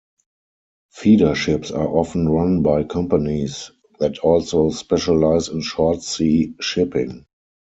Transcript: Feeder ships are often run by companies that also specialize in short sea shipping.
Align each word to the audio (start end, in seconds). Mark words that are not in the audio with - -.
Feeder 0.91 1.35
ships 1.35 1.69
are 1.71 1.87
often 1.87 2.27
run 2.27 2.63
by 2.63 2.81
companies 2.85 3.69
that 3.99 4.17
also 4.17 4.71
specialize 4.71 5.47
in 5.47 5.61
short 5.61 6.01
sea 6.01 6.55
shipping. 6.59 7.27